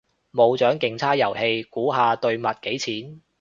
[0.31, 3.21] 冇獎競猜遊戲，估下對襪幾錢？